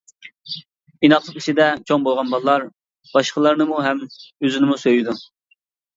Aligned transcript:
ئىناقلىق 1.09 1.35
ئىچىدە 1.41 1.67
چوڭ 1.91 2.07
بولغان 2.07 2.33
بالىلار، 2.35 2.65
باشقىلارنىمۇ 3.15 3.85
ھەم 3.89 4.03
ئۆزىنىمۇ 4.09 4.79
سۆيىدۇ. 4.87 5.17